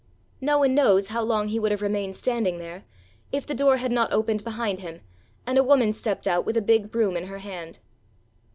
[0.41, 2.85] No one knows how long he would have remained standing there
[3.31, 5.01] if the door had not opened behind him
[5.45, 7.77] and a woman stepped out with a big broom in her hand.